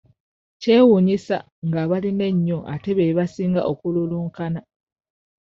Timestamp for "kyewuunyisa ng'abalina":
0.61-2.23